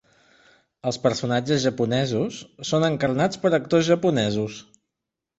[0.91, 4.57] Els personatges japonesos són encarnats per actors japonesos.